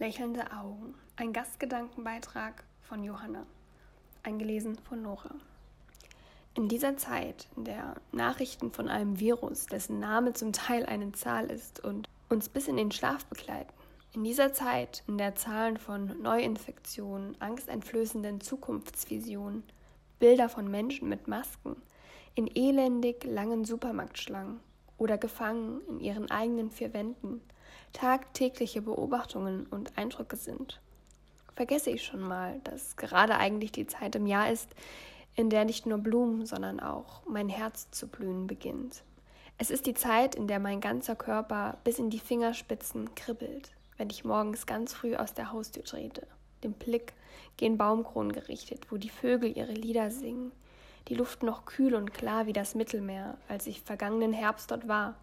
[0.00, 0.94] Lächelnde Augen.
[1.16, 3.44] Ein Gastgedankenbeitrag von Johanna.
[4.22, 5.34] Eingelesen von Nora.
[6.54, 11.50] In dieser Zeit, in der Nachrichten von einem Virus, dessen Name zum Teil eine Zahl
[11.50, 13.72] ist und uns bis in den Schlaf begleiten,
[14.14, 19.64] in dieser Zeit, in der Zahlen von Neuinfektionen, angsteinflößenden Zukunftsvisionen,
[20.20, 21.74] Bilder von Menschen mit Masken,
[22.36, 24.60] in elendig langen Supermarktschlangen
[24.98, 27.40] oder gefangen in ihren eigenen vier Wänden,
[27.92, 30.80] tagtägliche Beobachtungen und Eindrücke sind.
[31.56, 34.68] Vergesse ich schon mal, dass gerade eigentlich die Zeit im Jahr ist,
[35.34, 39.02] in der nicht nur Blumen, sondern auch mein Herz zu blühen beginnt.
[39.56, 44.10] Es ist die Zeit, in der mein ganzer Körper bis in die Fingerspitzen kribbelt, wenn
[44.10, 46.26] ich morgens ganz früh aus der Haustür trete,
[46.62, 47.12] den Blick
[47.56, 50.52] gen Baumkronen gerichtet, wo die Vögel ihre Lieder singen,
[51.08, 55.14] die Luft noch kühl und klar wie das Mittelmeer, als ich vergangenen Herbst dort war,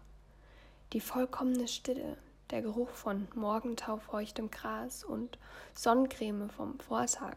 [0.92, 2.16] die vollkommene Stille,
[2.50, 5.38] der Geruch von morgentaufeuchtem Gras und
[5.74, 7.36] Sonnencreme vom Vortag,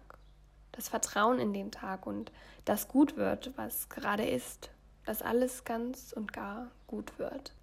[0.71, 2.31] das Vertrauen in den Tag und
[2.65, 4.69] das gut wird, was gerade ist,
[5.05, 7.53] dass alles ganz und gar gut wird.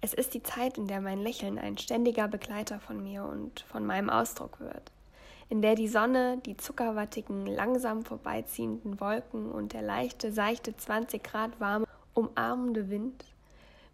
[0.00, 3.86] Es ist die Zeit, in der mein Lächeln ein ständiger Begleiter von mir und von
[3.86, 4.91] meinem Ausdruck wird,
[5.52, 11.60] in der die Sonne, die zuckerwattigen, langsam vorbeiziehenden Wolken und der leichte, seichte 20 Grad
[11.60, 13.26] warme, umarmende Wind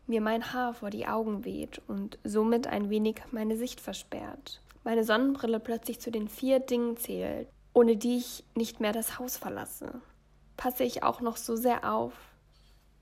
[0.06, 4.62] mir mein Haar vor die Augen weht und somit ein wenig meine Sicht versperrt.
[4.84, 9.36] Meine Sonnenbrille plötzlich zu den vier Dingen zählt, ohne die ich nicht mehr das Haus
[9.36, 10.00] verlasse.
[10.56, 12.12] Passe ich auch noch so sehr auf,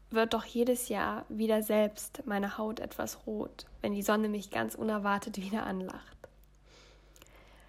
[0.09, 4.75] wird doch jedes Jahr wieder selbst meine Haut etwas rot, wenn die Sonne mich ganz
[4.75, 6.16] unerwartet wieder anlacht.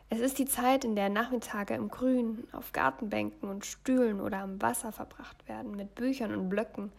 [0.09, 4.61] Es ist die Zeit, in der Nachmittage im Grün, auf Gartenbänken und Stühlen oder am
[4.61, 6.93] Wasser verbracht werden, mit Büchern und Blöcken,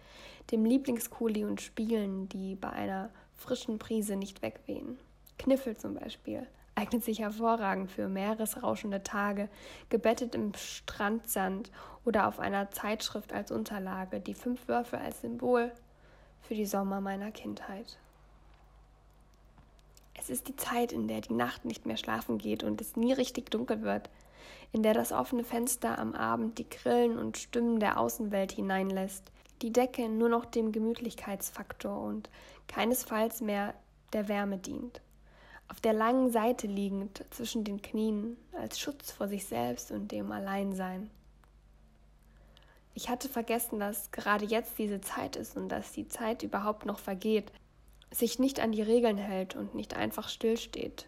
[0.51, 4.99] dem Lieblingskuli und Spielen, die bei einer frischen Prise nicht wegwehen.
[5.39, 9.49] Kniffel zum Beispiel eignet sich hervorragend für meeresrauschende Tage,
[9.89, 11.73] gebettet im Strandsand
[12.05, 15.73] oder auf einer Zeitschrift als Unterlage, die fünf Würfel als Symbol
[16.43, 17.99] für die Sommer meiner Kindheit.
[20.31, 23.51] Ist die Zeit, in der die Nacht nicht mehr schlafen geht und es nie richtig
[23.51, 24.11] dunkel wird,
[24.73, 29.73] in der das offene Fenster am Abend die Grillen und Stimmen der Außenwelt hineinlässt, die
[29.73, 32.29] Decke nur noch dem Gemütlichkeitsfaktor und
[32.67, 33.75] keinesfalls mehr
[34.13, 35.01] der Wärme dient.
[35.69, 40.33] Auf der langen Seite liegend zwischen den Knien, als Schutz vor sich selbst und dem
[40.33, 41.11] Alleinsein.
[42.95, 46.99] Ich hatte vergessen, dass gerade jetzt diese Zeit ist und dass die Zeit überhaupt noch
[46.99, 47.53] vergeht,
[48.11, 51.07] sich nicht an die Regeln hält und nicht einfach stillsteht.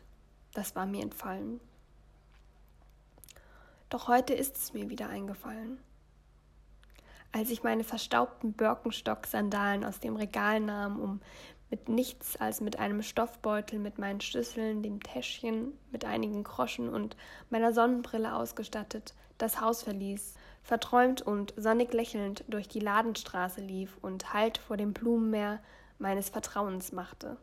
[0.54, 1.60] Das war mir entfallen.
[3.88, 5.78] Doch heute ist es mir wieder eingefallen.
[7.32, 11.20] Als ich meine verstaubten Birkenstock-Sandalen aus dem Regal nahm, um
[11.70, 17.16] mit nichts als mit einem Stoffbeutel, mit meinen Schlüsseln, dem Täschchen, mit einigen Groschen und
[17.48, 24.32] meiner Sonnenbrille ausgestattet, das Haus verließ, verträumt und sonnig lächelnd durch die Ladenstraße lief und
[24.32, 25.60] Halt vor dem Blumenmeer
[26.00, 27.36] meines Vertrauens machte.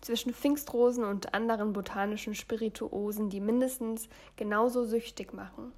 [0.00, 5.72] Zwischen Pfingstrosen und anderen botanischen Spirituosen, die mindestens genauso süchtig machen,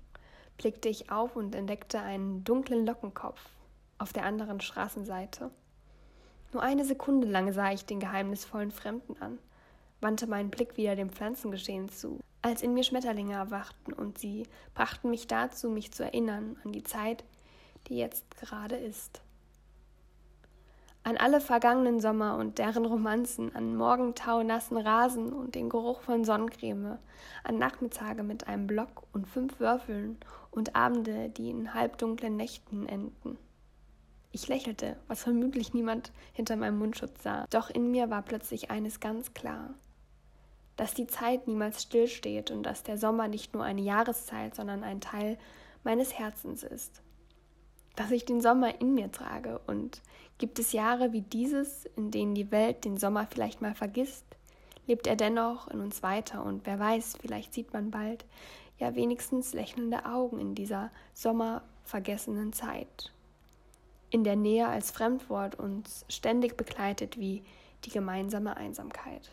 [0.59, 3.41] blickte ich auf und entdeckte einen dunklen Lockenkopf
[3.99, 5.51] auf der anderen Straßenseite.
[6.53, 9.39] Nur eine Sekunde lang sah ich den geheimnisvollen Fremden an,
[10.01, 15.11] wandte meinen Blick wieder dem Pflanzengeschehen zu, als in mir Schmetterlinge erwachten und sie brachten
[15.11, 17.25] mich dazu, mich zu erinnern an die Zeit,
[17.89, 19.23] die jetzt gerade ist
[21.03, 26.25] an alle vergangenen Sommer und deren Romanzen, an Morgentau, nassen Rasen und den Geruch von
[26.25, 26.99] Sonnencreme,
[27.45, 30.19] an Nachmittage mit einem Block und fünf Würfeln
[30.51, 33.39] und Abende, die in halbdunklen Nächten enden.
[34.33, 39.01] Ich lächelte, was vermutlich niemand hinter meinem Mundschutz sah, doch in mir war plötzlich eines
[39.01, 39.75] ganz klar
[40.77, 45.03] dass die Zeit niemals stillsteht und dass der Sommer nicht nur eine Jahreszeit, sondern ein
[45.03, 45.37] Teil
[45.85, 47.03] meines Herzens ist
[47.97, 49.61] dass ich den Sommer in mir trage.
[49.67, 50.01] Und
[50.41, 54.25] gibt es Jahre wie dieses, in denen die Welt den Sommer vielleicht mal vergisst,
[54.87, 58.25] lebt er dennoch in uns weiter und wer weiß, vielleicht sieht man bald
[58.79, 63.13] ja wenigstens lächelnde Augen in dieser sommervergessenen Zeit.
[64.09, 67.45] In der Nähe als Fremdwort uns ständig begleitet wie
[67.85, 69.31] die gemeinsame Einsamkeit.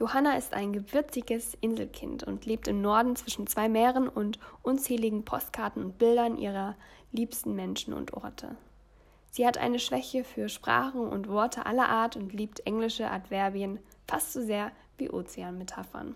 [0.00, 5.84] Johanna ist ein gewürziges Inselkind und lebt im Norden zwischen zwei Meeren und unzähligen Postkarten
[5.84, 6.74] und Bildern ihrer
[7.12, 8.56] liebsten Menschen und Orte.
[9.34, 14.32] Sie hat eine Schwäche für Sprachen und Worte aller Art und liebt englische Adverbien fast
[14.32, 16.14] so sehr wie Ozeanmetaphern.